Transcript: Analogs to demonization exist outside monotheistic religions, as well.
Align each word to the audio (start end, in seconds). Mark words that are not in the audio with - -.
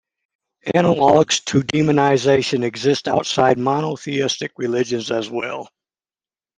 Analogs 0.73 1.45
to 1.45 1.59
demonization 1.61 2.63
exist 2.63 3.07
outside 3.07 3.59
monotheistic 3.59 4.51
religions, 4.57 5.11
as 5.11 5.29
well. 5.29 5.69